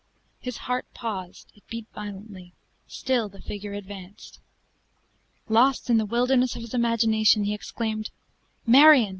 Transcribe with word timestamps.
His 0.39 0.57
heart 0.65 0.91
paused 0.95 1.51
it 1.53 1.61
beat 1.67 1.85
violently 1.93 2.53
still 2.87 3.29
the 3.29 3.39
figure 3.39 3.73
advanced. 3.73 4.39
Lost 5.47 5.91
in 5.91 5.97
the 5.97 6.07
wilderness 6.07 6.55
of 6.55 6.63
his 6.63 6.73
imagination, 6.73 7.43
he 7.43 7.53
exclaimed, 7.53 8.09
"Marion!" 8.65 9.09